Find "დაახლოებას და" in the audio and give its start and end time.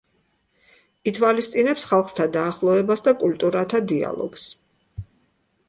2.37-3.15